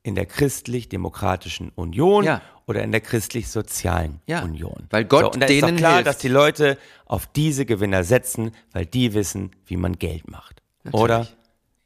[0.08, 4.86] in der christlich-demokratischen Union ja oder in der christlich-sozialen ja, Union.
[4.90, 6.06] Weil Gott so, und denen ist doch klar, hilft.
[6.06, 10.62] dass die Leute auf diese Gewinner setzen, weil die wissen, wie man Geld macht.
[10.84, 11.02] Natürlich.
[11.02, 11.28] Oder?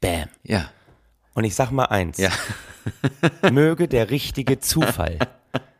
[0.01, 0.27] Bam.
[0.43, 0.69] Ja.
[1.33, 2.17] Und ich sag mal eins.
[2.17, 2.31] Ja.
[3.51, 5.19] möge der richtige Zufall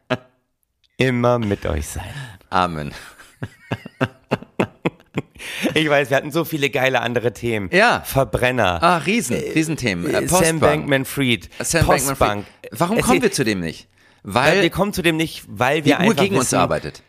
[0.97, 2.13] immer mit euch sein.
[2.49, 2.93] Amen.
[5.73, 7.69] Ich weiß, wir hatten so viele geile andere Themen.
[7.71, 8.01] Ja.
[8.05, 8.81] Verbrenner.
[8.83, 10.13] Ah, Riesen, Riesenthemen.
[10.13, 11.49] Äh, Sam Bankman-Fried.
[11.59, 12.19] Sam Postbank.
[12.19, 12.79] Bankman-Fried.
[12.79, 13.87] Warum kommen wir zu dem nicht?
[14.23, 17.03] Weil, wir kommen zu dem nicht, weil die wir Uhr einfach gegen uns wissen, arbeitet.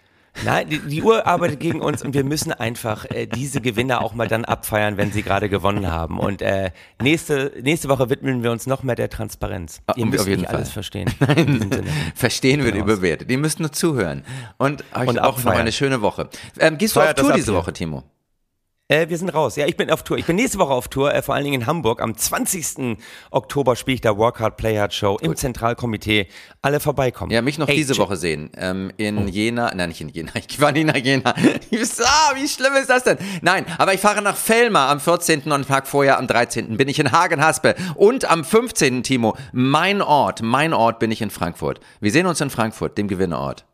[0.44, 4.14] Nein, die, die Uhr arbeitet gegen uns und wir müssen einfach äh, diese Gewinner auch
[4.14, 6.18] mal dann abfeiern, wenn sie gerade gewonnen haben.
[6.18, 9.80] Und äh, nächste, nächste Woche widmen wir uns noch mehr der Transparenz.
[9.86, 10.56] Ah, Ihr müsst auf jeden nicht Fall.
[10.56, 11.08] alles verstehen.
[12.16, 12.84] Verstehen wird Genau.
[12.86, 13.30] überbewertet.
[13.30, 14.24] Die müsst nur zuhören.
[14.58, 15.58] Und euch Und auch noch abfeiern.
[15.60, 16.28] eine schöne Woche.
[16.58, 17.54] Ähm, gehst du auf Feiert Tour diese.
[17.54, 18.02] Woche, Timo?
[18.88, 19.56] Äh, wir sind raus.
[19.56, 20.18] Ja, ich bin auf Tour.
[20.18, 22.02] Ich bin nächste Woche auf Tour, äh, vor allen Dingen in Hamburg.
[22.02, 22.98] Am 20.
[23.30, 26.28] Oktober spiele ich da Work Hard, Play Hard Show im Zentralkomitee.
[26.60, 27.32] Alle vorbeikommen.
[27.32, 28.50] Ja, mich noch Ey, diese Woche sehen.
[28.58, 31.30] Ähm, in Jena, nein, nicht in Jena, ich war nie nach Jena.
[31.34, 33.16] ah, wie schlimm ist das denn?
[33.40, 35.44] Nein, aber ich fahre nach Fellmar am 14.
[35.44, 36.76] und einen Tag vorher, am 13.
[36.76, 37.76] bin ich in Hagen-Haspe.
[37.94, 39.02] Und am 15.
[39.02, 41.80] Timo, mein Ort, mein Ort bin ich in Frankfurt.
[42.00, 43.64] Wir sehen uns in Frankfurt, dem Gewinnerort.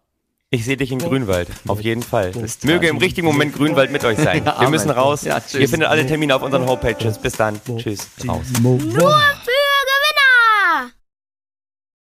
[0.53, 1.49] Ich sehe dich in Grünwald.
[1.69, 2.33] Auf jeden Fall.
[2.65, 4.45] Möge im richtigen Moment Grünwald mit euch sein.
[4.59, 5.23] Wir müssen raus.
[5.25, 7.19] Ihr findet alle Termine auf unseren Homepages.
[7.19, 7.61] Bis dann.
[7.77, 8.09] Tschüss.
[8.27, 8.47] Raus.
[8.61, 9.60] Nur für